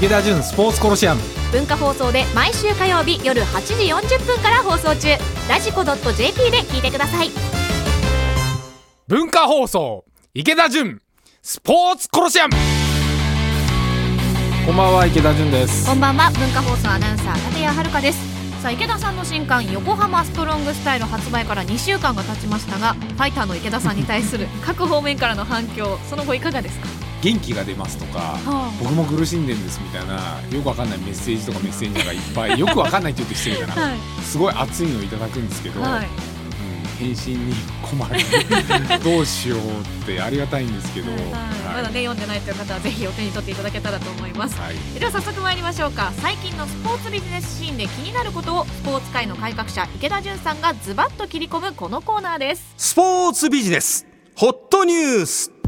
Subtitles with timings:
[0.00, 1.20] 池田純スポーツコロシアム。
[1.52, 5.08] 文化放送で毎週火曜日夜8時40分から放送中。
[5.48, 7.28] ラジコ .jp で聞いてください。
[9.08, 11.02] 文化放送池田純
[11.42, 12.54] スポーツコロシアム。
[14.66, 15.86] こんばんは池田純です。
[15.86, 18.18] こんばんは文化放送アナウンサー立谷遥です。
[18.62, 26.86] さあ池田さんの新刊横浜ストロングスタイル発売から2週間が経ちましたがファイターの池田さんに対する各方面からの反響その後いかがですか？
[27.22, 36.08] 元気が出ますとか、はあ、僕も苦しんでるんですみたいなよくわかんないメッセージとかメッセージがいっぱい よくわかんないって言うと失礼だな、はい、すごい熱いのをいただくんですけど、はい、
[36.98, 38.20] 返信に困る。
[39.04, 39.62] どうしようっ
[40.06, 41.20] てありがたいんですけど、はい、
[41.76, 46.12] まだね読んでないという方はぜひお手に取っていただけたらと思います、はい、では早速参りましょうか。
[46.20, 52.74] 最近のスポーツビジネスシーンで気になることをスポーツ界の改革者池田純さんがズバッと切り込むこのコーナーです。
[52.76, 54.06] スポーツビジネス。
[54.36, 55.59] ホットニュース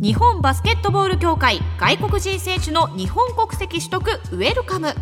[0.00, 4.94] 日本バスケットボール協会外国人選手の日本国籍取得ウェルカム。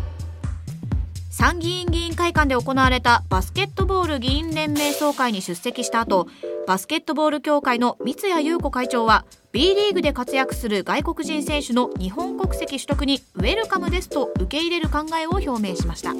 [1.31, 6.27] 参議院議員会館で行われたバスケットボール議員連盟総会に出席した後
[6.67, 16.13] バスケットボール協会の三谷裕子会長は B リーグで活躍する外国人選手の日本国籍取得にウェルカムですと受け入れる考えを表明しました。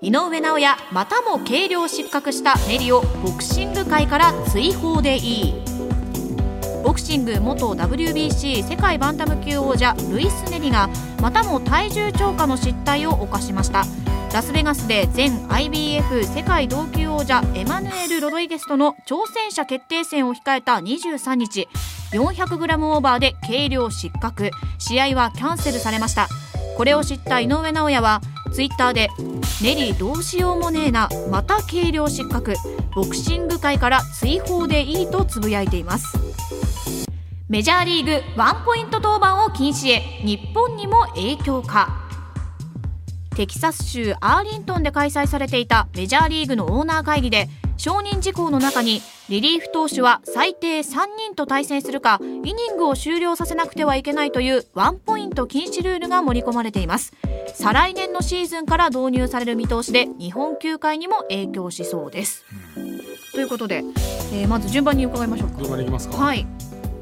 [0.00, 5.71] 井上尚弥またも軽量失格したネリをボクシング界から追放でいい。
[6.82, 13.84] ボクシング元 WBC 世界バンタム級王者ルイス・ネリがまたも体重超過の失態を犯しました。
[14.32, 21.68] ラスベガスで前 IBF 世界同級王者エマヌエル・ロドリゲスとの挑戦者決定戦を控えた23日
[22.12, 24.50] 400g オーバーで軽量失格。
[24.78, 26.28] 試合はキャンセルされました。
[26.76, 28.20] これを知った井上尚弥は
[28.52, 29.08] ツイッターで
[29.62, 32.54] 「ネリどうしようもねえなまた軽量失格。
[32.94, 36.21] ボクシング界から追放でいい」とつぶやいています。
[37.52, 42.08] メジャーリーグワンポイント登板を禁止へ日本にも影響か。
[43.36, 57.12] テキサス州アーリントンで開催されていたメジャーリーグのオーナー会議で承認事項の中にリリーフ投手は最低3人と対戦するかイニングを終了させなくてはいけないというワンポイント禁止ルールが盛り込まれています。
[57.52, 62.46] 再来年のシーズンから導入される見通しで日本球界にも影響しそうです、
[63.34, 63.84] ということで、
[64.32, 65.58] えー、まず順番に伺いましょうか。
[65.58, 66.16] 順番にいきますか。
[66.16, 66.46] はい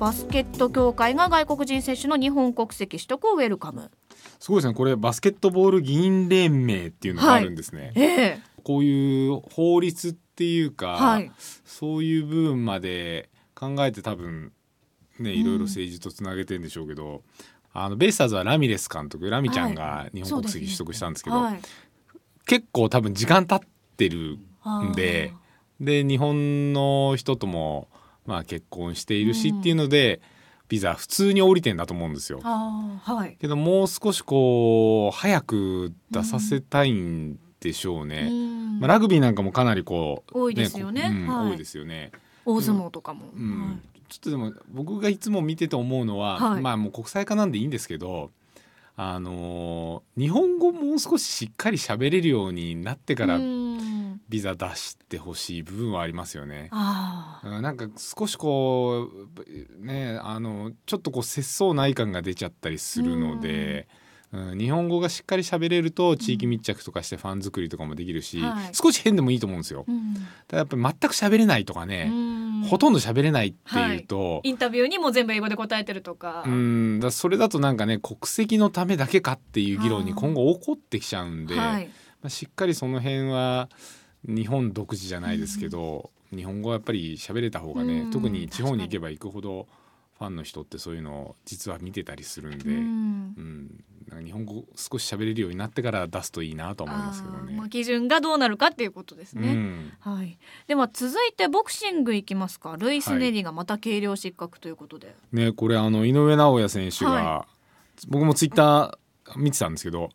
[0.01, 3.91] バスケット協会が外国人選手の日本国籍取得をウェルカム。
[4.39, 4.75] すごいですね。
[4.75, 7.93] これバスケットボール議員連盟っていうのがあるんですね、はい。
[7.97, 11.31] えー、こういう法律っていうか、はい、
[11.67, 14.53] そういう部分まで考えて多分
[15.19, 17.21] ねいろいろ政治とつなげてんでしょうけど、うん、
[17.75, 21.53] あのベイスターズはラミレス監督ラミちゃんが日本国籍取得したんですけど、はい。
[21.53, 21.61] ね、
[22.47, 23.69] 結構多分時間経っ
[23.99, 24.39] てる
[24.91, 25.35] んで
[25.79, 27.89] で日本の人とも
[28.27, 30.21] まあ、結婚しているしっていうので、
[30.69, 32.41] ビザ普通に降りてんだと思うんですよ。
[32.43, 38.31] はい、けどもう少しこう早く出させたいんでしょうね。
[38.79, 41.11] まあ、ラグビーなんかもかなりこう、多いですよね。
[41.13, 42.13] うんはい、多いですよね。
[42.47, 43.27] 大相撲とかも。
[43.35, 48.31] うん、はい、ちょっとでも僕がいつも見てて思うのは、はい、まあもう国際化なんでいいんですけど。
[49.03, 53.39] あのー、日本語もう少ししっかり喋れるようになってから
[54.29, 56.69] ビザ出してほしい部分はありますよね。
[56.71, 59.09] なんか少しこ
[59.81, 63.89] うねあのちょっとこう節操ない感が出ちゃったりするので。
[63.89, 68.41] うん、日本語がしっかり喋れると地域密着とかしてファン作りとかもできるし、
[68.73, 69.85] 少し変でもいいと思うんですよ。
[69.89, 70.15] うん、
[70.47, 72.13] ただやっぱり全く喋れないとかね、
[72.69, 76.45] ほとんど喋れないっていうと、はい、インタビューにも全部英語で答えてるとか。
[76.47, 81.87] うんだそれだとなんかね国籍のためだけかっていう議論に今後起こってきちゃうんで、はい、
[82.23, 83.69] まあ、しっかりその辺は
[84.25, 89.67] 日本独自じゃないですけど、うん、日本語はやっぱり喋れた方がね、うん、特に地方に行けば行くほど
[90.21, 97.55] ファンの人ってそういうのを実は見てたりするんで、うん、うん、日本語少し喋れるようになってから出すといいなと思いますけどね。
[97.57, 99.49] まあ、基準がどうなるかっていうことですね。
[99.49, 100.39] うん、はい。
[100.67, 102.77] では続いてボクシングいきますか。
[102.79, 105.07] ルイス・ネリがまた軽量失格ということで。
[105.07, 107.47] はい、ねこれあの井上尚弥選手が、は
[108.03, 110.11] い、僕もツイッター見てたんですけど、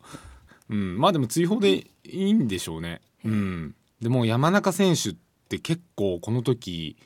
[0.70, 3.00] うん、まあでも追放でいいんでしょうね。
[3.24, 3.74] うん。
[4.00, 5.16] でも山中選手っ
[5.48, 6.96] て結構この時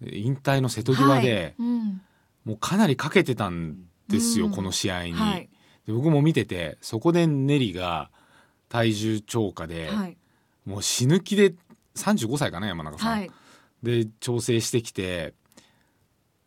[0.00, 2.00] 引退の瀬戸際で、はいうん、
[2.44, 3.76] もうかなりかけてたん
[4.08, 5.48] ですよ、うん、この試合に、はい、
[5.86, 8.10] で僕も見ててそこでネリが
[8.68, 10.16] 体重超過で、はい、
[10.66, 11.54] もう死ぬ気で
[11.96, 13.28] 35歳かな山中さん、
[13.82, 15.32] で調整してきて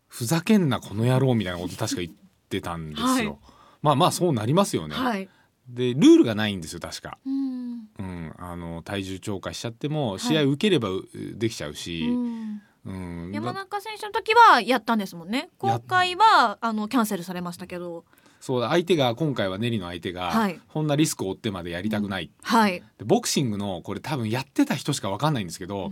[0.07, 2.13] ふざけんなこの野郎みたいなこと確か言っ
[2.49, 3.39] てたんですよ。
[3.81, 5.29] まあまあそうなりますよね。
[5.69, 7.17] でルールがないんですよ確か。
[7.25, 7.89] うん。
[7.99, 10.89] うん、あの体重超過しちゃっても試合受ければ
[11.35, 15.50] できちゃうし、はいうん、山中選手の時はやったんですもんね。
[15.57, 18.06] 今回はあのキャンセルされましたけど。
[18.39, 20.62] そう相手が今回はネリの相手が、はい。
[20.72, 22.84] こんなリスクを負ってまでやりたくない、はい。
[22.98, 25.92] でボクシングのこれ多分やってた人しか分かんないんですけど、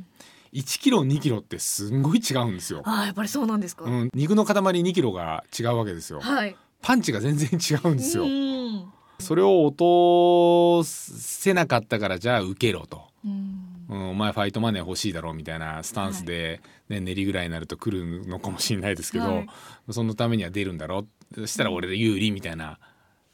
[0.54, 2.82] 1キロ2キロってすんごい違うんですよ。
[2.86, 6.22] あーやっぱりそうなんですか、うん、肉の塊2キロが違うわけですよ。
[6.22, 6.56] はい。
[6.82, 8.24] パンチが全然違うんですよ。
[8.24, 8.28] う。
[8.28, 8.92] ん。
[9.20, 13.04] それを落とせなかったからじゃあ受けろと。
[13.26, 13.55] うん
[13.90, 19.48] うん、お前ファイトマネー欲しいだろうみたいなスタンスで、ね練りぐらいになると来るのかもしれないですけど、はい。
[19.92, 21.42] そのためには出るんだろう。
[21.42, 22.80] そしたら俺で有利みたいな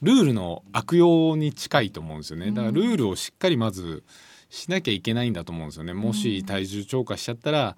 [0.01, 2.51] ルールの悪用に近いと思うんですよね。
[2.51, 4.03] だからルールをしっかりまず
[4.49, 5.93] しなきゃいけないんだと思うんですよね。
[5.93, 7.77] もし体重超過しちゃったら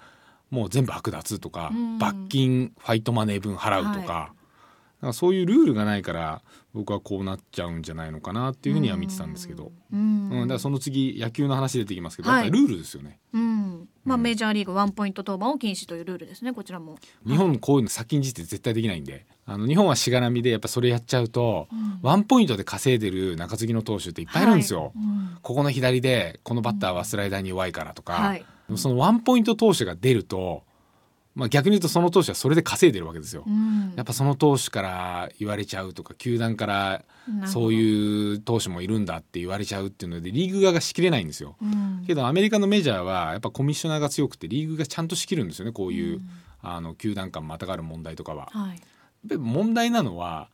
[0.49, 1.97] もう全部剥奪とか、うん。
[1.97, 4.33] 罰金ファイトマネー分払うとか,、は
[5.01, 6.41] なんかそういうルールがないから
[6.73, 9.71] 僕はこうなっちゃうんじゃないのかなっていうふうには見てたんですけど。
[9.91, 10.29] うん。
[10.31, 12.49] うん、だからその次野球の話出てきますけど、はい。
[12.49, 13.19] ルールですよね。
[13.31, 13.87] うん。
[14.03, 14.23] まあ、うん。
[14.23, 16.97] メジャーリーグワンポイント登板を禁止というルールですねこちらも。
[17.27, 19.27] 日本こういうの先んじて絶対できないんで。
[19.45, 21.99] あの日本はしがらみでやっぱそれやっちゃうと、うん。
[22.01, 24.91] ワンポイントで稼いでる中継ぎの投手っていっぱいいるんですよ、はい。
[24.95, 25.37] うん。
[25.43, 28.45] ここの左でこのバッターはスライダーに弱いからとか、はい。
[28.77, 30.63] そのワンポイント投手が出ると、
[31.35, 33.94] まあ、逆に言うとその投手はそれで稼いでるわけですよ、うん。
[33.95, 37.03] やっぱその投手から言われちゃうとか球団から
[37.45, 41.56] そういう投手もいるんだって言われちゃうっていうのでリーグ側がしきれないんですよ。
[41.62, 42.03] うん。
[42.06, 46.21] けどアメリカのメジャーはやっぱコミッショナーが強くてリーグがちゃんと仕切るんですよねこういう、
[46.62, 48.50] あの球団間またがる問題とかは。
[48.51, 48.81] はい。
[49.38, 50.50] 問題なのは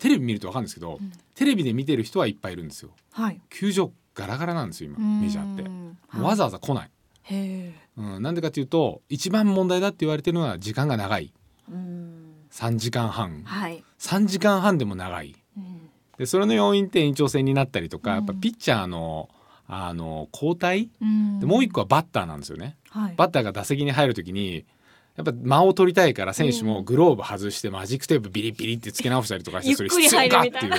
[0.00, 0.98] テレビ見ると分かるんですけど、
[1.34, 2.90] テレビで見てる人はいっぱいいるんですよ。
[3.12, 3.40] はい。
[3.48, 6.20] 球場ガラガラなんですよ今メジャーって。
[6.20, 6.90] わざわざ来ない、
[7.30, 11.32] うん、なんでかっていうと一番問題だって言われてるのは時間が長い。
[11.70, 12.34] うん。
[12.52, 13.42] 3時間半。
[13.44, 15.34] はい、3時間半でも長い。
[15.56, 15.90] うん。
[16.18, 18.16] でそれの要因って延長戦になったりとか、うん。
[18.18, 19.28] やっぱピッチャーの
[19.68, 20.90] あの交代？
[21.02, 21.40] うん。
[21.40, 22.76] でもう一個はバッターなんですよね。
[22.90, 24.64] はい、バッターが打席に入るときに
[25.16, 30.72] やっぱ間を取りたいから選手もグローブ外してマジックテープビリビリってつけ直したりとかしてそれ必要かっていう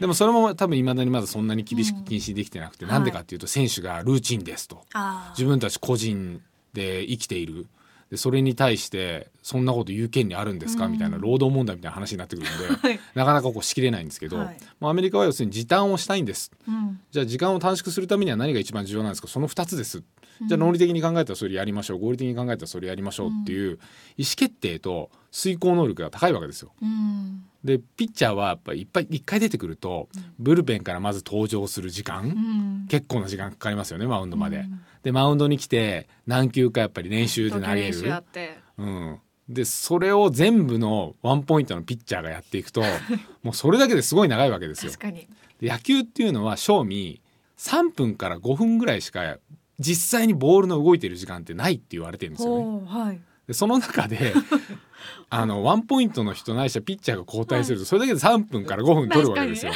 [0.00, 2.90] でもそれも多分いまだにまだそんなに厳しく禁止できてなくて、うん。
[2.90, 4.82] なんでかっていうと選手がルーチンですと。
[5.30, 6.40] 自分たち個人
[6.72, 7.66] で生きている。
[8.10, 13.00] でそれに対してそんなこと言う権利あるんですか、うんみたいな労働問題みたいな話になってくるんで、はい。
[13.14, 14.58] なかなかこうしきれないんですけど、はい。
[14.78, 16.52] まあ、アメリカは要するに時短をしたいんです。
[16.68, 17.00] うん。
[17.10, 19.26] じゃあ時間を短縮するためには何が一番重要なんですか？
[19.26, 20.04] その2つです。
[20.46, 23.78] じゃあ論理的に考えたらそれやりましょう合理的に考えたらそれやりましょうっていう
[24.18, 26.72] 意思決定と遂行能力が高いわけですよ。
[26.80, 30.08] うんでピッチャーはやっぱりいっぱい一回出てくると
[30.38, 32.86] ブルペンからまず登場する時間、うん。
[32.88, 34.58] 結構な時間かかりますよねマウンドまで。
[34.58, 34.80] うん。
[35.02, 39.18] でマウンドに来て何球かやっぱり練習で投げる。
[39.48, 42.82] でそれを全部のワンポイントのピッチャーがやっていくと
[43.44, 44.92] もうそれだけですごい長いわけですよ。
[44.92, 45.02] 確。
[45.02, 45.28] かに。
[45.60, 47.20] で野球っていうのは正味
[47.58, 49.38] 3分から5分ぐらいしか
[49.78, 52.86] 実際にボールの動いてる時間ってないって言われてるんですよね。
[52.86, 54.34] はいでその中で
[55.30, 59.72] あのワンポイントの人ないしはピッチャーが交代するとそれだけで3分から5分取るわけですよ。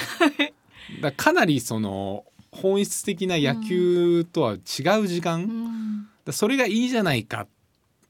[1.01, 5.49] だかなりその本質的な野球とは違う時間、う
[6.25, 7.47] だそれがいいじゃないか。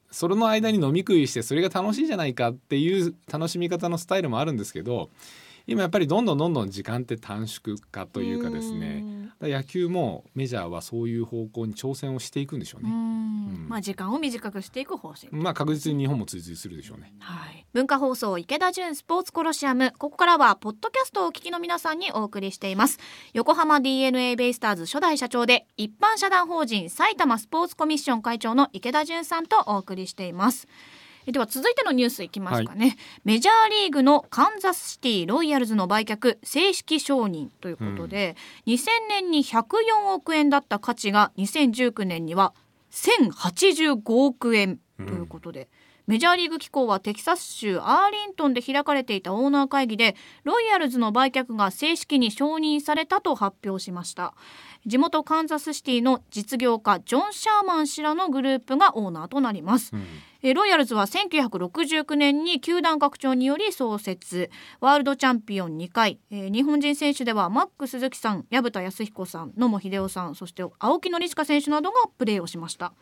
[0.09, 5.09] それの間に飲み食いしてそれが楽しいじゃないかっていう楽しみ方のスタイルもあるんですけど
[5.67, 9.21] 今やっぱりどんどんどんどん時間って短縮化というかですね。
[9.41, 12.91] 野球もメジャーはそういう方向に挑戦をしていくんでしょううね。
[12.91, 13.67] ん。
[13.69, 15.29] まあ時間を短くしていく方針。
[15.31, 17.13] まあ確実に日本も追随するでしょうね。
[17.19, 19.93] はい、文化放送池田純スポーツコロシアム。
[19.97, 22.99] ここからはポッドキャストをお聞きの皆さんにお送りしています。
[23.33, 30.67] 横浜 DNA ベイスターズ初代社長で一般社団法人埼玉スポーツコミッション会長の池田純さんとお送りしています。
[30.67, 30.90] え
[31.27, 38.35] では続いてのニュースいきますかね、メジャーリーグのカンザスシティロイヤルズの売却正式承認ということで、
[38.65, 42.53] 2000年に104億円だった価値が2019年には
[42.91, 45.69] 1085億円ということで、
[46.07, 54.33] メジャーリーグ機構はテキサス州アーリントンで開かれていたオーナー会議でロイヤルズの売却が正式に承認されたと発表しました
[54.85, 60.03] 地元カンザスシティの実業家ジョン・シャーマン氏らのグループがオーナーとなります、うん。
[60.41, 64.49] えーロイヤルズは1969年に球団拡張により創設。
[64.79, 72.93] ワールドチャンピオン2回、えー日本人選手ではマック鈴木さん薮田康彦さん野茂英雄さんそして青木宣親選手などがプレーをしました。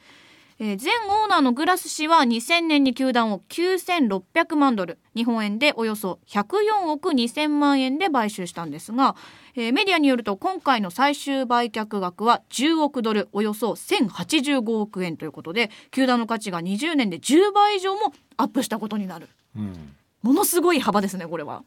[0.62, 9.16] えー前オーナーのグラス氏は2000年に球団を9600万ドル日本円でおよそ104億2000万円で買収したんですが、
[9.56, 19.30] えーメディアによると今回の最終売却額は10億ドルおよそ1085億円ということで球団の価値が20年で10倍以上もアップしたことになる。
[19.56, 19.96] うん。
[20.22, 21.63] ものすごい幅ですねこれは。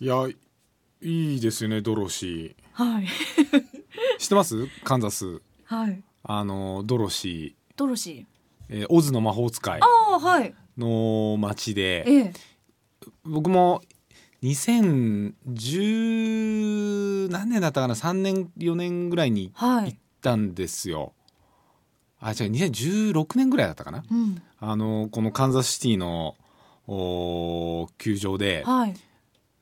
[0.00, 0.26] いや
[1.02, 3.64] いいですよねドロシはい、ー
[4.18, 4.66] 知ってます？
[4.82, 5.40] カンザス。
[5.66, 8.24] はい、あのドロシドロシー、
[8.68, 10.54] えーオズの魔法使いーああはい。
[10.78, 12.32] の街でええ。
[13.24, 13.82] 僕も
[14.42, 19.92] 2010何年だったかな？3年4年ぐらいにはい。
[19.92, 21.12] 行ったんですよ。
[22.20, 24.04] あ違う2016年ぐらいだったかな？
[24.10, 24.40] うん。
[24.60, 26.36] あのこのカンザスシティの
[26.86, 28.94] おー球場で、はい。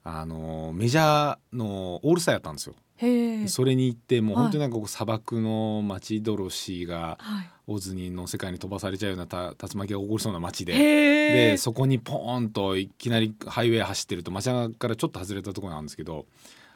[0.04, 2.75] あのメジャーのオールスターやったんですよ。
[2.97, 4.45] へえそれに行ってもうはい。
[4.45, 10.73] 本当になんかこう砂漠の町ドロシーがはいオズニの世界に飛ばされちゃうようなた竜巻が起こりそうな街で。
[10.73, 16.26] でそこにポーンといきなりハイウェイ走ってると街中からちょっと外れたところなんですけど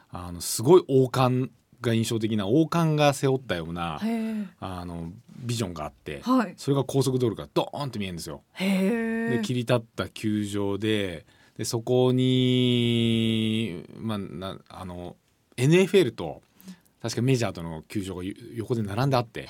[0.09, 1.51] あのすごい王冠
[1.81, 3.99] が印象的な王冠が背負ったような
[4.59, 6.53] あのビジョンがあってはい。
[6.57, 8.41] それが高速道路からドーンって見えるんですよ。
[8.57, 11.25] で切り立った球場で
[11.57, 15.15] でそこに、まあ、なあの
[15.57, 16.41] NFL と
[17.01, 19.47] 確かメジャーとの球場がよ横で並んであって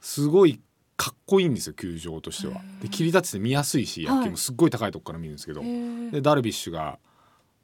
[0.00, 0.60] すごい
[0.96, 2.60] かっこいいんですよ球場としては。
[2.82, 4.16] で切り立ってて見やすいしはい。
[4.18, 6.98] 野球もすっごい高いとこから見るんですけど、へえでダルビッシュが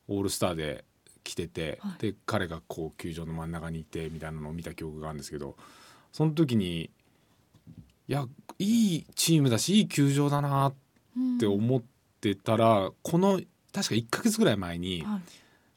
[0.09, 0.85] オールスターで
[1.23, 2.01] 来てて、はい。
[2.01, 5.57] で彼がこう球場の真ん中にいてみたいなのを見た記憶があるんですけど。
[6.13, 6.91] その時に
[8.07, 8.25] いや
[8.61, 10.75] いいチームだしいい球場だなっ
[11.41, 11.83] て思っ
[12.21, 13.41] てたら、この
[13.73, 15.21] 確か1ヶ月ぐらい前にはい。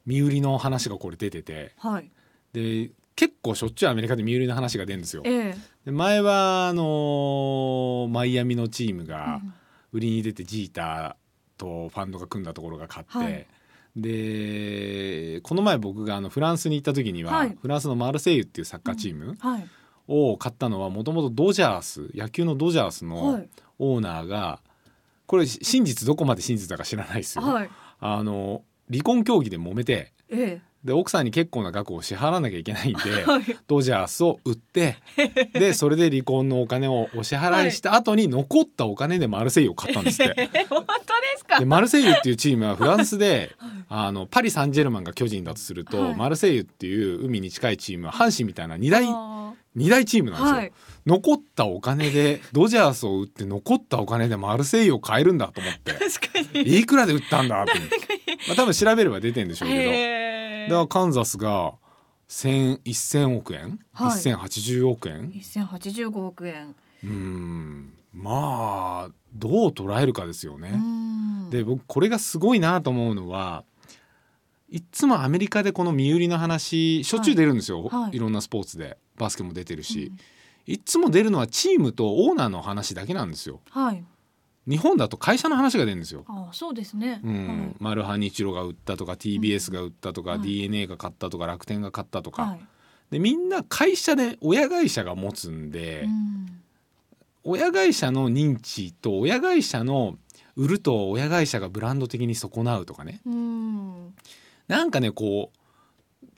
[0.06, 1.74] 身売りの話がこれ出てて。
[1.78, 2.12] はい。
[2.54, 5.24] で結構しょっちゅうアメリカで身売りの話が出るんですよ。
[5.26, 5.56] ええ。
[5.86, 9.54] で前はあのーマイアミのチームがうん。
[9.94, 13.48] 売りに出てジーターとファンドが組んだところが勝って、はい。
[13.96, 17.58] でこの前僕があのフランスに行った時には、はい。
[17.62, 19.68] フランスのマルセイユっていうサッカーチームはい。
[20.08, 23.50] を買ったのはもともとドジャース野球のドジャースはのい。
[23.80, 24.60] オーナーが
[25.26, 27.44] これ真実どこまで真実だか知らないですよ。
[27.44, 27.70] はい。
[28.00, 33.02] あの離婚協議で揉めてえで奥さんに結構な額を支払わなきゃいけないんで、
[33.68, 34.96] ドジャースを売って
[35.54, 40.50] でそれで離婚のお金をお支払いした後に残ったお金でマルセイユを買ったんですって。
[40.54, 40.98] え 本当で
[41.38, 41.60] すか？
[41.60, 43.52] でマルセイユっていうチームはフランスで
[43.90, 46.16] あのパリ・サンジェルマンが巨人だとすると、はい。
[46.16, 50.56] マルセイユっていう海に近いチームは阪神みたいな2大あ二大チームなんですよ。
[50.56, 50.72] はい。
[51.06, 55.92] 残ったお金でドジャースを売って残ったお金でマルセイユを買えるんだと思って。
[55.92, 56.00] ー
[56.32, 56.80] 確かに。
[56.80, 57.74] いくらで売ったんだって、
[58.48, 60.27] まあ、多分調べれば出てんでしょうけど。
[60.70, 61.74] だカンザスが
[62.30, 64.20] 1000 1000億円、はい。
[64.20, 66.76] 1080億円？1085億円。
[67.04, 67.94] うーん。
[68.14, 70.72] まあどう捉えるかですよね。
[70.74, 71.50] うん。
[71.50, 73.64] で僕これがすごいなと思うのは
[74.70, 78.02] いっつもアメリカでこの身売りの話しょっちゅう出るんですよ、はい。
[78.04, 78.16] はい。
[78.16, 80.12] い、ろんなスポーツでバスケも出てるし、
[80.66, 83.62] いっつも出るのはチームとオーナーの話だけなんですよ。
[83.70, 84.04] はい
[84.68, 86.26] 日本だと会社の話が出るんですよ。
[86.28, 87.22] あそうですね。
[87.24, 90.42] うん、マルハニチロが売ったとか TBS が売ったとか、はい。
[90.42, 92.60] DNA が買ったとか楽天が買ったとか、はい。
[93.12, 96.62] でみんな会社で親会社が持つんで、うん。
[97.44, 100.18] 親会社の認知と親会社の
[100.58, 103.22] 売ると親会社がブランド的に損なうとかね。
[103.26, 104.14] うん。
[104.68, 105.58] なんかねこう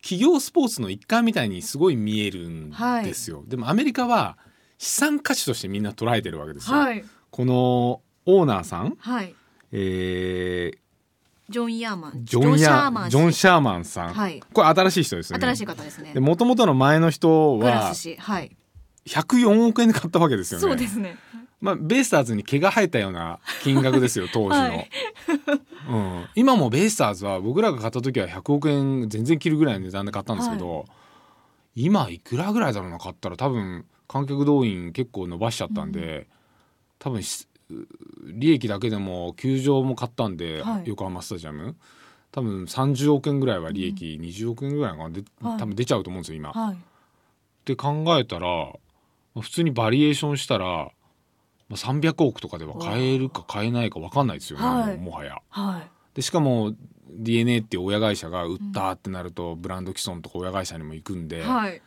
[0.02, 2.72] 企業スポーツの一環みたいにすごい見えるん
[3.04, 4.38] ですよ、でもアメリカは
[4.78, 7.04] 資産価値としてみんな捉えてるわけですよ、はい。
[7.32, 8.02] この
[8.38, 9.36] オーナーさん、はい。
[9.72, 10.72] え
[11.50, 12.12] ジョン・ヤーマン。
[12.12, 13.10] ージョンヤシャーマン。
[13.10, 14.44] ジョン・シャーマンさん、はい。
[14.54, 15.46] これ新しい人ですよね。
[15.46, 16.14] 新しい方ですね。
[16.14, 18.56] で元々の前の人ははい。
[19.06, 20.62] 104億円で買ったわけですよね。
[20.62, 21.18] そうですね。
[21.62, 24.90] まあ、ベイスターズに毛が生えたような金額ですよ 当時の、はい。
[25.90, 30.86] うん、今もベイスターズは僕らが買った時は100億円全然切るぐらいの値段で買ったんですけど、
[31.76, 33.36] 今いくらぐらいだろうな買ったら。
[33.36, 36.28] 多分観客動員結構伸ばしちゃったんで、
[36.98, 37.48] 多分し
[38.26, 40.84] 利益だけでも球場も買ったんで、はい。
[40.86, 41.76] 横浜スタジアム。
[42.32, 45.10] 多分30億円ぐらいは利益、20億円ぐらいかな。
[45.10, 45.58] で、はい。
[45.58, 46.52] 多分出ちゃうと思うんですよ今。
[46.52, 46.76] はい。
[46.76, 46.78] っ
[47.66, 48.74] て考えたら
[49.36, 50.92] まあ普通にバリエーションしたら、ま
[51.72, 54.98] あ、300億とかでは買えるか買えないか分かんないですよね、はい。
[54.98, 55.38] もはや。
[55.50, 55.90] はい。
[56.16, 56.74] でしかも
[57.12, 61.82] DNA っていう親会社が売ったってなると、ブランド既存とか親会社にも行くんで、っはい。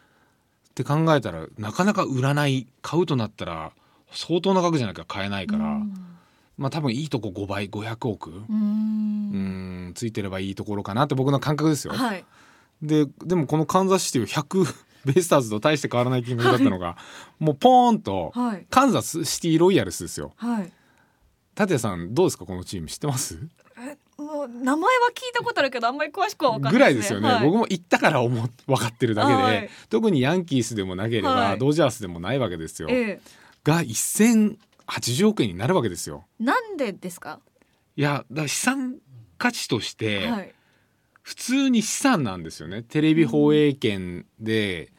[0.74, 3.72] て考えたらなかなか売らない買うとなったら
[4.14, 5.95] 相当な額じゃなきゃ買えないから、うん。
[6.59, 11.95] まあ多分いいとこ5倍500億ううんんついてればいいところかなって僕の感覚ですよ。
[11.95, 12.25] はい。
[12.83, 16.97] ででもこのカンザスシティは100ベイスターズと大して変わらない金額だったのが、
[17.38, 18.66] もうポーンと、はい。
[18.71, 20.33] カンザスシティロイヤルスですよ。
[20.37, 20.64] はい。
[20.64, 20.73] 立
[21.54, 23.38] 谷さんどうですかこのチーム知ってます？
[23.78, 27.45] えもう名前は聞いたことあるけどあんまり詳しくは分かんないぐらいですよね、はい。
[27.45, 29.71] 僕も行ったから思っ分かってるだけで、はい。
[29.90, 31.59] 特にヤンキースでもなければ、はい。
[31.59, 32.88] ドジャースでもないわけですよ。
[32.90, 33.21] え
[33.64, 36.25] が1080億円になるわけですよ。
[36.40, 37.40] えなんでですか？
[37.97, 38.99] いやだ資産
[39.38, 40.54] 価値としてはい。
[41.23, 42.83] 普通に資産なんですよね。
[42.83, 44.92] テレビ放映権で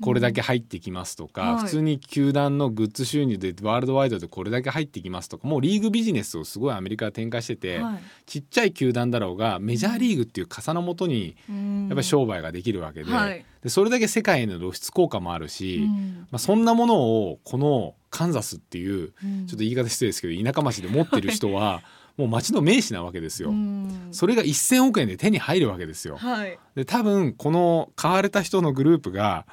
[0.00, 1.64] これだけ入ってきますとか、はい。
[1.64, 7.98] 普通に球団のグッズ収入でワールドワイドでこれだけ入ってきますとかもうリーグビジネスをすごいアメリカは展開してて、はい。
[8.26, 13.44] ちっちゃい球団だろうがメジャーリーグっていう傘のもとにややっぱり商売ができるわけで,、はい。
[13.62, 16.26] でそれだけ世界への露出効果もあるし、うん。
[16.30, 19.46] まあ、そんなものをこのカンザスっていううん。
[19.46, 21.82] ちょっと言い方失礼ですけど田舎町で持ってる人は
[22.16, 23.50] もう町の名士なわけですよ。
[23.50, 24.08] うん。
[24.10, 26.16] それが1,000億円で手に入るわけですよ。
[26.16, 26.58] はい。
[26.74, 29.46] で多分この買われた人のグループが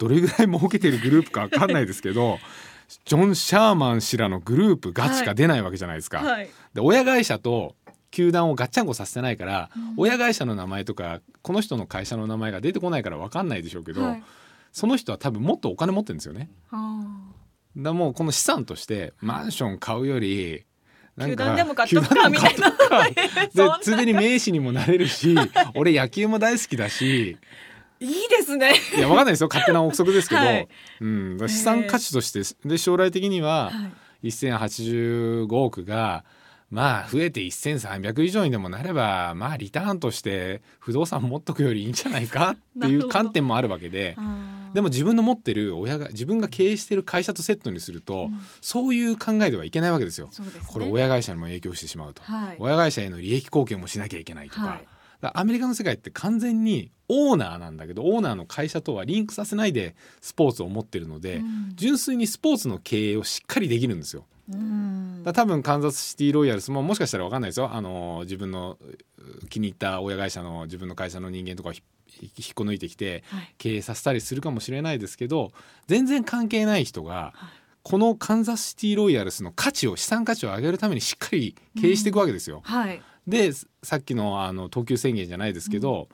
[0.00, 2.38] どれぐらい儲けてるグループか分かんないですけど
[3.04, 6.18] ジョン・シャーマン氏らのグループがしか出ないわけじゃないですか。
[6.18, 6.50] はい。
[6.74, 7.76] で親会社と
[8.10, 14.22] 球団をガッチャンコさせてないから、親会社の名前とかこの人の会社の名前が出てこないから分かんないでしょうけど、はい。
[14.72, 16.50] その人は多分もっとお金持ってるんですよね。
[16.72, 17.06] あ
[17.76, 20.64] だもうこの資産としてマンション買うより
[21.20, 22.70] 球団でも買っとくかみたいな。
[22.70, 25.36] でつい でに名士にもなれるし
[25.76, 27.69] 俺野球も大好きだしー
[28.00, 28.72] いいですね。
[28.96, 29.48] いやわかんないですよ。
[29.48, 30.68] 勝手な憶測ですけど、はい。
[31.00, 33.70] うん、資産価値としてで将来的にはは
[34.22, 34.28] い。
[34.28, 36.24] 1085億が
[36.70, 44.16] まあ増えて1300以上にでもなればまあリターンとして不動産持っとくよりいいんじゃないかっていう観点もあるわけで。
[44.72, 48.40] でも自分の持ってる親が自分が経営してる会社とセットにすると、うん。
[48.60, 50.28] そういう考えではいけないわけですよ。
[50.30, 50.48] すね。
[50.68, 52.56] これ親会社にも影響してしまうと、はい。
[52.60, 54.86] 親会社への利益貢献もしなきゃいけないとか,、はい
[55.22, 61.72] アメリカの世界って完全にオーナーなんだけどオーナーの会社とはリンクさせないでスポーツを持ってるので、うん。
[61.74, 64.26] 純粋にスポーツの経営をしっかりできるんですよ。
[65.32, 67.70] 多分カンザスシティロイヤルスももしかしたら分かんないですよ。
[67.72, 68.78] あの自分の
[69.42, 71.82] う気に入った親会社の自分の会社の人間とかをひ
[72.20, 73.54] 引っこ抜いてきてはい。
[73.58, 75.52] 経営させたりするかもしれないですけど
[75.86, 77.60] 全然関係ない人がはい。
[77.82, 82.60] このカンザスシティロイヤルスの価値を資産価値を上げるためにしっかり経営していくわけですよ。
[82.62, 86.08] はいでさっきのあの投球宣言じゃないですけど、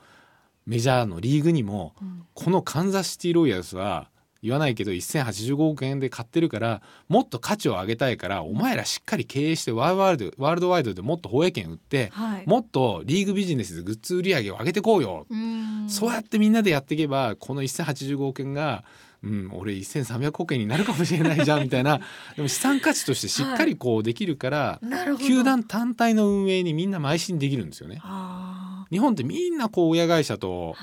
[0.65, 2.23] メジャーのリーグにもうん。
[2.33, 4.09] このカンザスシティロイヤルスは
[4.43, 12.43] 言わないけど1085億円で買ってるからもっと価値を上げたいからお前らしっかり経営してワールドワイドワールドワイドでもっと放映権売って、はい。
[12.45, 15.89] もっとリーグビジネスでグッズ売り上げを上げてこうよ、うん。
[15.89, 18.83] そうやってみんなでやっていけばこの1085億円が、
[19.23, 21.99] うん、俺1300億円になるかもしれないじゃんみたいな。
[22.35, 25.27] でも資産価値としてしっかりこうできるから、なるほど。
[25.27, 27.99] 球団単体の運営にみんな邁進できるんですよね。
[28.03, 30.75] あ日本ってみんなこう親会社と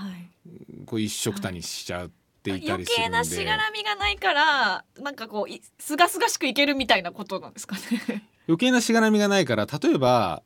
[0.87, 2.11] こう一緒くたにしちゃっ
[2.42, 8.25] ていた余りするんで、計なしがらみがないからなんかこういすがすがしくいけるみたいなことなんですかね。
[8.47, 10.42] 余計なしがらみがないから例えば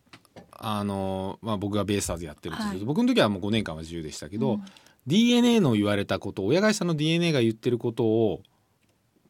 [0.52, 2.84] あの、まあ、僕がベイスターズやってるとすると、はい。
[2.84, 4.64] 僕の時はもう5年間は自由でしたけど、うん
[5.08, 8.42] DNA の言われたこと親会社の DNA が言ってることを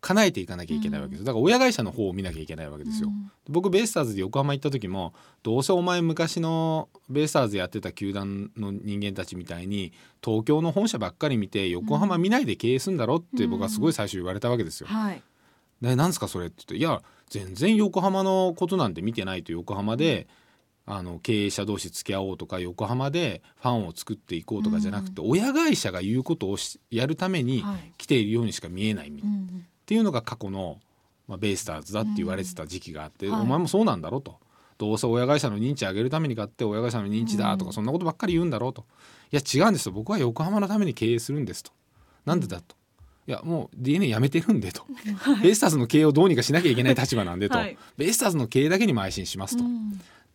[0.01, 3.09] 叶えていかなきゃいけないわけです、だから親会社の方を見なきゃいけないわけですよ。
[3.09, 3.33] うん。
[3.49, 5.12] 僕ベイスターズで横浜行った時も
[5.43, 9.93] どうせお前昔のベイスターズやってた球団の人間たちみたいに
[10.25, 14.87] 東京の本社ばっかり見て横浜見ないで経営するんだろって僕はすごい最初言われたわけですよ。
[14.88, 15.23] はい。
[15.81, 20.29] でなんすかそれって言っていや全然横浜のことなんて見てないと横浜で、
[20.90, 27.92] あの経営者同士付き合おうとか横浜でファンを作っていこうとかじゃなくて、親会社が言うことをしやるためにはい。
[27.98, 29.66] 来ているようにしか見えないみ、っうん。
[29.85, 30.81] ていうのが過去の、
[31.27, 34.38] まあ、ベイスターズだって言われてた時期があって、お前もそうなんだろうと。
[34.79, 38.87] どうせ親会社の認知上げるために買って親会社の認知だとか、うんそんなことばっかり言うんだろうと。
[39.31, 39.92] いや違うんですよ。
[39.92, 41.72] 僕は横浜のために経営するんですと。
[42.24, 42.77] なんでだと。
[43.27, 44.85] いやもう DNA やめてるんでと。
[45.42, 47.77] ベイスターズの経営をどうにかしなきゃいけない立場なんでと、はい。
[47.98, 49.64] ベイスターズの経営だけに邁進しますと、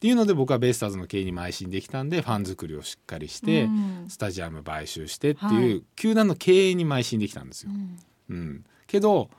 [0.03, 4.05] っうんていうので僕はベイスターズの経営に邁進できたんでファン作りをしっかりして、うん。
[4.09, 5.83] スタジアム買収してっていう、はい。
[5.95, 7.71] 球団の経営に邁進できたんですよ。
[7.71, 7.99] うん。
[8.29, 9.29] うん、けど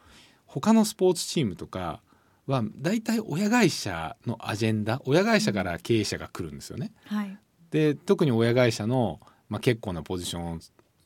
[0.47, 2.01] 他のスポーツチームとか
[2.47, 6.93] は大体親会社のアジェンダ親会社から経営者が来るんですよね。
[7.07, 7.39] はい。
[7.71, 10.61] で特に親会社の、まあ、結構なポジション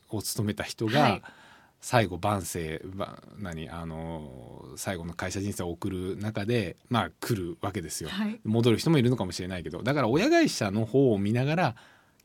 [0.09, 1.21] を務めた人が、はい
[1.81, 8.09] 最後万世ば何あの最後の会社人生を送る中でまあ来るわけですよ。
[8.09, 8.39] はい。
[8.43, 11.75] 戻る人もいるのかもしれないけどだから親会社の方を見ながら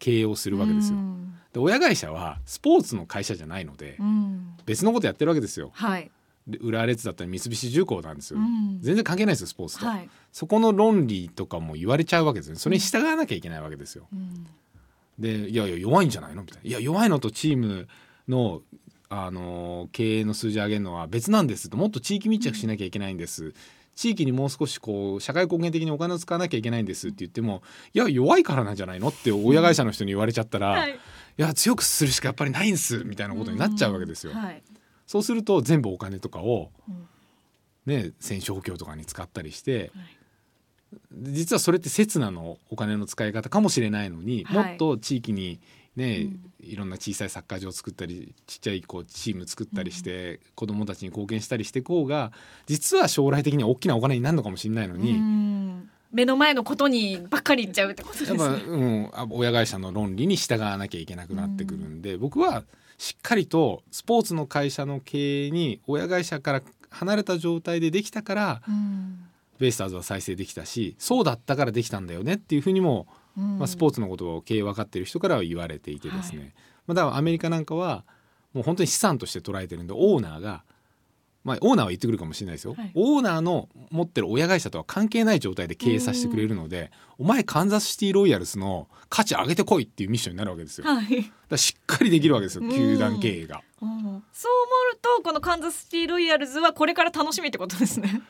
[0.01, 0.99] 経営をするわけですよ。
[0.99, 1.35] うん。
[1.53, 4.57] で親会社はスポーツの会社じゃないのでうん。
[4.67, 5.71] 別のことやってるわけですよ。
[5.73, 6.11] はい。
[6.49, 8.40] で浦和レッズだったら三菱重工なんですよ。
[8.40, 8.81] うん。
[8.81, 10.11] 全然関係ないですよスポーツと、はい。
[10.33, 12.55] そこの論理とかも言われちゃうわけですよ。
[12.55, 14.09] ねそれに従わなきゃいけないわけですよ。
[14.12, 14.47] うん。
[15.17, 16.43] でいやいや弱いんじゃないの？
[16.43, 16.69] みたいな。
[16.69, 17.87] いや弱いのとチーム
[18.27, 18.62] の
[19.22, 21.77] あの経営の数字上げるのは別なんですと。
[21.77, 23.55] もっと地域密着しなきゃいけないんです、
[23.94, 30.92] 地域にもう少しこう社会貢献的にお金を使わなきゃいけないんですって言ってもいや弱いからなんじゃないのって親会社の人に言われちゃったら、はい。
[30.92, 30.96] い
[31.42, 34.33] や強くするしかやっぱりないんすみたいなことになっちゃうわけですよ。
[34.33, 34.62] はい。
[35.07, 37.07] そうすると全部お金とかをうん。
[37.87, 40.16] ね選手補強とかに使ったりしてはい。
[41.12, 44.64] 実はそれって刹那のお金の使い方かもしれないのに、はい。
[44.70, 45.61] もっと地域に
[45.96, 46.28] ね、
[46.61, 52.33] いろんな小さいサッカー場を作ったりちっちゃいこうチーム作ったりして、子どもたちに貢献したりしていこうが
[52.66, 55.90] 実は将来的には大きなお金になるのかもしれないのに、うん。
[56.11, 58.62] 目の前のことにばっかりいっちゃうってことですやっぱ、ね。
[58.66, 62.64] うん、あ親会社の論理に従わなきゃいけなくなってくるんで、僕は
[62.98, 69.26] しっかりとスポーツの会社の経営に親会社から離れた状態でできたからうん。
[69.61, 76.55] ベイスターズは再生できたしそうだったからできたんだよねっていうふうにも、うんまあ、スポーツのことを経営分かってる人からは言われていてですね、
[76.87, 78.05] まあ、だからアメリカなんかは
[78.53, 80.62] もう本当に資産として捉えてるんでオーナーが、
[81.42, 90.87] まあ、オーナーは言ってくるかもしれないですよ、はいオーナーの持ってる親会社とは関係ない状態で経営させてくれるのでお前カンザスシティロイヤルスの価値上げてこいっていうミッションになるわけですよ。
[90.87, 91.33] はい。
[91.49, 93.62] らしっかりできるわけですようん球団経営が。
[93.83, 98.23] うんそう思うとこのカンザスシティロイヤルズはこれから楽しみってことですね。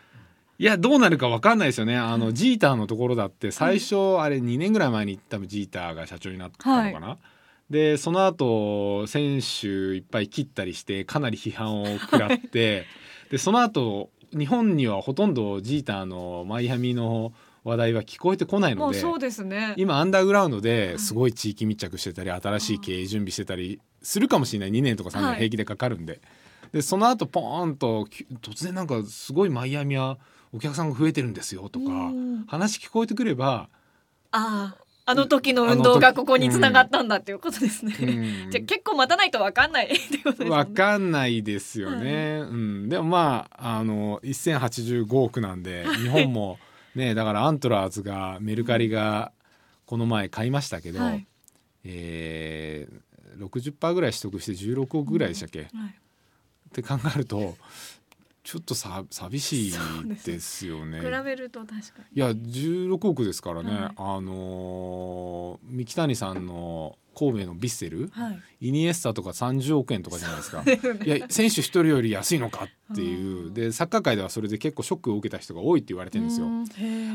[0.59, 1.97] いやどうなるか分かんないですよね。
[1.97, 7.19] あのジーターのところだって最初、あれ2年ぐらい前に多分ジーターが社長になったのかな、
[7.71, 12.85] でその後選手いっぱい切ったりしてかなり批判を食らって
[13.31, 17.33] でその後日本にはほとんどジーターのマイアミの
[17.65, 19.75] 話題は聞こえてこないのでそうですね。
[19.77, 24.71] 今アンダーグラウンドですごい地域密着してたり新しい経営準備してたりするかもしれない。
[24.71, 25.31] 2年とか3はい。
[25.33, 26.21] 年平気でかかるんで,、
[26.75, 30.19] でその後ポーンとき突然なんかすごいマイアミは
[30.53, 32.45] お客さんが増えてるんですよとかうん。
[32.49, 33.69] 話聞こえてくれば、
[34.33, 37.95] あああの時の運動がここに繋がったんだっていうことですね。
[38.01, 38.05] う
[38.49, 38.51] ん。
[38.51, 40.51] じゃあ結構待たないとわかんない ってことですね。
[40.51, 46.59] わかんないですよね、うん、でもまああの1085億なんで日本も
[46.97, 49.31] ねだからアントラーズがメルカリが
[49.87, 51.25] この前買いましたけど、はい。
[51.85, 55.71] えー、60%ぐらい取得して16億ぐらいでしたっけ、はい
[56.81, 57.57] って考えると
[58.45, 59.73] ちょっとさ寂しい
[60.27, 61.01] ですよね。
[61.01, 61.81] 比べると確か
[62.15, 63.93] いや16億ですからね、はい。
[63.97, 68.11] あのー三木谷さんの神戸のヴィッセル、に。
[68.11, 68.41] はい。
[68.61, 70.63] イニエスタとか30億円とかじゃないですか。
[71.07, 73.51] いや選手一人より安いのかっていう。
[73.51, 76.49] でサッカー界ではそれで結構ショックを受けた人が多いって言われてるんですよ。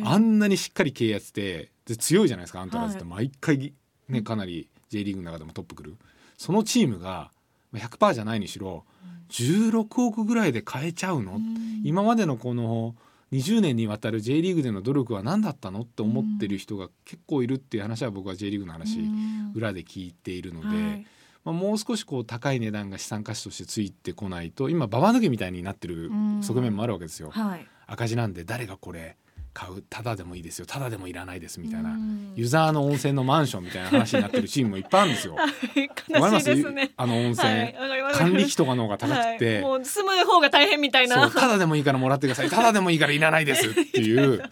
[0.06, 3.04] あんなにしっかり経営やっててで強いじゃないですかアントラーズって。
[3.04, 3.72] は毎回
[4.08, 5.96] ねかなり J リーグの中でもトップくる。
[6.40, 7.32] そのチームが
[7.72, 8.84] まあ100%じゃないにしろ
[9.30, 11.82] 16億ぐらいで買えちゃうの、うん。
[11.84, 12.96] 今までのこの
[13.32, 15.82] 20年にわたる J リーグでの努力は何だったの？
[15.82, 19.52] って思ってる人が結構いるっていう話は僕は J リーグの話うん。
[19.56, 21.06] 裏で聞いているので、はい。
[21.46, 27.30] まあ、もう少しこう高い値段が資産価値としてついてこないと今ババ抜けみたいになってるうん側面もあるわけですよ。
[27.30, 27.66] はい。
[27.88, 29.16] 赤字なんで誰がこれ
[29.60, 29.84] 買う。
[29.90, 30.66] ただでもいいですよ。
[30.66, 32.32] ただでもいらないですみたいな、うん。
[32.36, 35.36] ユーザーの温泉のマンションみたいな話になってるチームもいっぱいあるんですよ。
[36.08, 36.92] 悲ましいですね。
[36.96, 37.76] あの温泉、はい。
[38.14, 39.64] 管理費とかの方が高くて、はい。
[39.64, 41.28] もう住む方が大変みたいそな。
[41.28, 42.50] うただでもいいからもらってください。
[42.50, 44.44] ただでもいいからいらないですっていう。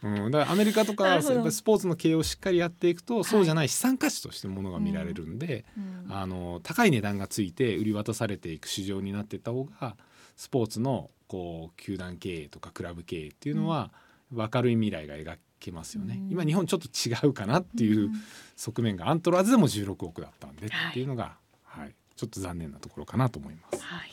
[0.00, 6.12] うん、だからアメリカとかスポーツの経営をしっかりやっていくと、そうじゃない資産価値としてものが見られるんで、うん。
[6.12, 9.96] あの高い値段がついて売り渡されていく市場になっていった方が
[10.36, 13.90] スポーツのこう球団経営とかクラブ経営っていうのは
[14.32, 18.10] 明るい未来が描けますよね、うん今日本ちょっと違うかなっていう
[18.56, 23.84] 側面がアントラーズでも16億だったんでっていうのが、はいちょっと残念なところかなと思います。
[23.84, 24.10] はい。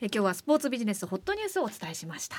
[0.00, 2.36] え今日はスポーツビジネスホットニュースをお伝えしました。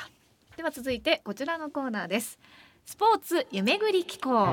[0.57, 2.37] では続いてこちらのコーナーです。
[2.85, 4.45] スポーツ夢ぐり機構。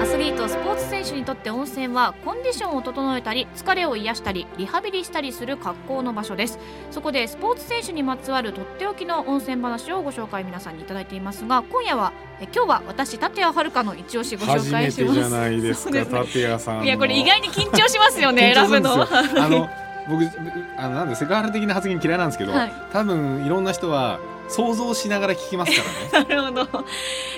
[0.00, 6.58] アスリートスポーツ選手にとって温泉はコンディションを整えたり疲れを癒したりリハビリしたりする格好の場所です。
[6.90, 15.14] そこでスポーツ選手にまつわるとっておきの温泉話をご紹介皆さんにいただいていますが今夜はえ今日は私立谷遥の一押しご紹介します。
[15.14, 16.00] そうですね。
[16.00, 19.02] 立谷さいやこれ意外に緊張しますよね 選ぶの。
[19.02, 19.68] あの
[20.08, 20.24] 僕
[20.78, 22.72] あのなんでセクハラ的な発言嫌いなんですけど、はい。
[22.92, 26.28] 多分いろんな人は想像しながら聞きますからね。
[26.28, 26.84] なるほど、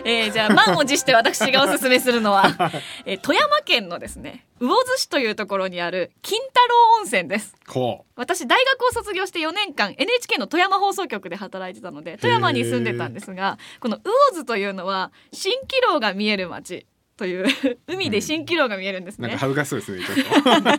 [0.04, 2.44] えー、じゃあ満を持して私がおすすめするのは、
[3.06, 7.54] えー富山県のですね魚津市というところにある金太郎温泉です。
[7.66, 17.46] こ私大学を卒業して4年間 NHK の富山放送局で働いてたので富山に住んでたんですがこの魚津というのは蜃気楼が見える町という
[17.86, 20.70] 海で蜃気楼が見えるんですうなんかね、恥ずかしそうですねちょっと。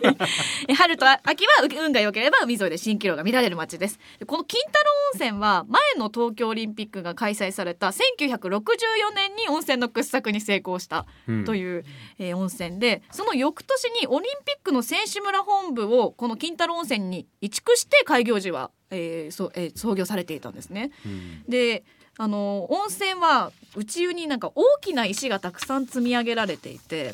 [0.67, 3.99] え 春と秋は運が良ければ海沿いで蜃気楼が見られる町です。
[4.19, 11.45] でこの金太郎温泉は前の東京オリンピックが開催された1964年に温泉の掘削に成功したうん。
[11.45, 11.85] という、
[12.19, 20.91] えー温泉でその翌年にオリンピックの選手村本部をこの金太郎温泉に移築して開業時は、えーそうえー創業されていたんですね。
[21.05, 21.43] うん。
[21.47, 21.83] で
[22.17, 27.13] あの温泉は内湯になんか大きな石がたくさん積み上げられていて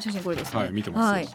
[0.00, 0.60] 写真これですね。
[0.60, 1.28] はい見てますはい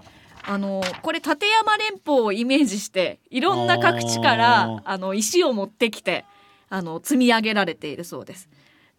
[0.48, 6.24] あのこれ立山連峰をイメージしていろんな各地からあの石を持ってきて
[6.70, 8.50] あの積み上げられているそうです。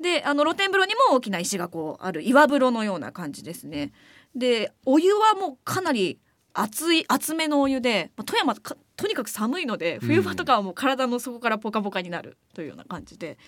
[0.01, 3.93] であの露天風呂にも大きな石がこうある岩風呂のような感じですね。
[4.35, 6.19] でお湯はもうかなり
[6.59, 13.38] 熱い熱めのお湯で、まあ、富山かとにかく寒いので冬場とかはもう体の底からポカポカになるというような感じで。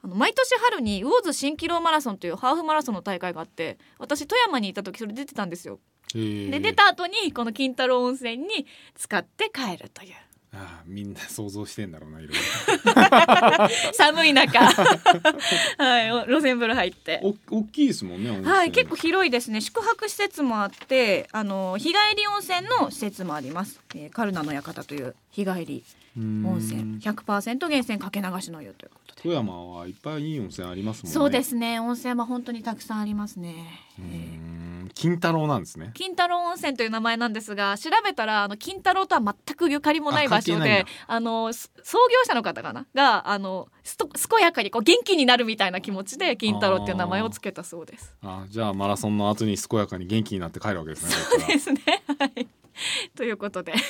[0.00, 5.80] あの毎年春に魚津蜃気楼マラソンというハーフマラソンの大会があって私富山にいた時それ出てたんですよ。
[6.14, 10.12] で出た後にこの金太郎温泉に使って帰るという
[10.52, 12.36] ああみんな想像してんだろうないろい
[13.94, 14.58] 寒い中。
[15.78, 17.20] はいお露天風呂入って。
[17.22, 19.60] ろお大きいですもんねはい結構広いですね。
[19.60, 25.84] 宿泊施設もあってあの日帰り温泉の施設もあります、えーカルナの館という日帰り
[26.18, 26.98] 温泉。
[27.00, 29.22] 100%源泉かけ流しの湯ということで。
[29.22, 31.14] 富山はいっぱいいい温泉ありますもんね。
[31.14, 31.78] そうですね。
[31.78, 33.54] 温泉は本当にたくさんありますね、
[33.98, 34.67] うえーん
[34.98, 42.84] 金太郎なんですね金太郎温泉という名前なんですが調べたらあの金太郎とは全くゆかりもない場所であのす創業者の方かな？
[42.96, 48.12] があのすと健やかにこう元気になるみたいな気持ちで金太郎っていう名前をつけたそうです。
[48.24, 51.80] あじゃあマラソンの後に健やかに元気になって帰るわけですねそうですね。
[52.18, 52.48] はい。
[53.16, 53.72] ということで。
[53.72, 53.82] はい。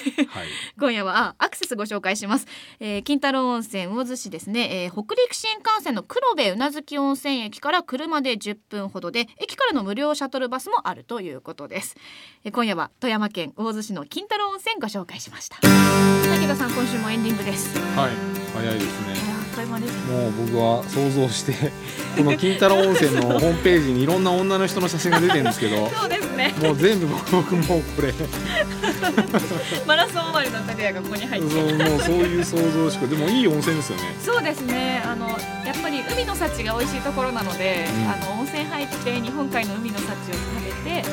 [0.78, 2.46] 今夜はあアクセスご紹介します、
[2.80, 11.96] えー、金太郎温泉魚津市ですね、えー北陸新幹線の黒部宇奈月温泉駅から車で10分ほどで駅からの無料シャトルバスもあるということです、
[12.44, 15.58] えー今夜は富山県魚津市の金太郎温泉ご紹介しました。
[15.58, 17.78] 竹田さん今週もエンディングです。
[17.78, 18.10] いはい。
[18.54, 21.72] 早いですやねですもう僕は想像して
[22.16, 26.54] この金太郎温泉のホームページにいろんな女の人の写真が出てるんですけど そうですね。
[26.62, 28.12] もう全部僕もうこれ。
[28.12, 31.54] そ うマラソン終わりのタリアがここに入って。
[31.54, 34.16] もうそういう想像しかでもいい温泉ですよね。
[34.24, 35.02] そうですね。
[35.04, 35.28] あの
[35.64, 38.10] やっぱり海の幸が美味しいところなので、うん。
[38.10, 41.04] あの温泉入って日本海の海の幸を食べて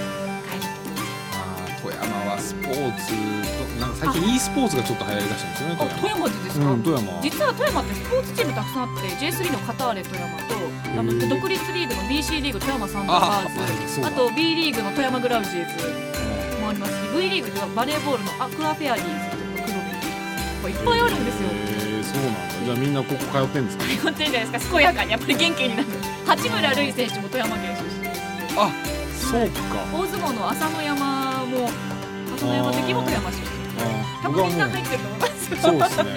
[1.95, 6.29] 山はスポーツとなんか最近 e スポーツがちょっと流行りだしたんですよねあ富山。
[6.29, 7.21] でですか、うん富山。
[7.21, 19.75] 実は富山ってスポーツチームたくさんあって J3 のカターレ富山とあのへー独立リーグの BC リーグ富山サンダーバーズああと B リーグの富山グラウジーズもありますし V リーグではバレーボールのアクアフェアリーズとか黒
[20.63, 21.49] 部いっぱいあるんですよ。
[21.49, 22.39] へえそうなんだ。
[22.65, 23.83] じゃあみんなここ通ってんですか？
[23.85, 24.77] 通ってるじゃないですか？
[24.79, 25.87] 健やかにやっぱり元気になる。
[26.25, 28.07] 八村塁選手も富山県出身
[28.57, 28.71] あ
[29.13, 29.59] そうか。
[29.93, 31.14] 大相撲の朝乃山
[31.55, 31.69] も
[32.35, 33.47] 朝乃山関も富山出身
[33.79, 33.81] あ
[34.23, 35.51] 多分みんな入ってると思います。
[35.51, 36.09] よそうですね。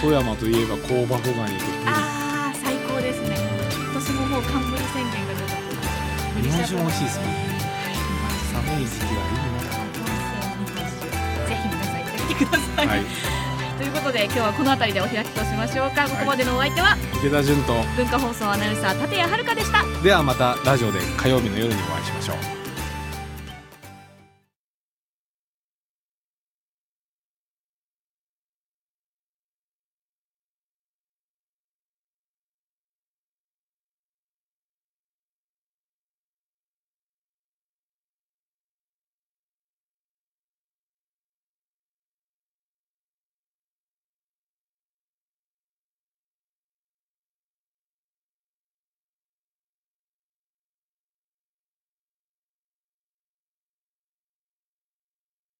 [0.00, 3.36] 富山といえば香箱ガニとああ最高ですね。
[3.74, 5.62] 今年ももう冠宣言が出たと
[6.42, 7.24] 日本酒も美味しいですね。
[7.26, 7.96] はい。
[8.52, 9.46] 寒い時期はい
[11.48, 13.04] ぜひ皆さん行ってみてください、いなはい。
[13.78, 16.04] ということで今日はこの辺りでお開きとしましょうか。
[16.08, 19.82] ここまでのお相手は池田純と文化放送アナウンサー立谷遥でした。
[20.02, 22.55] ではまたラジオで火曜日の夜にお会いしましょう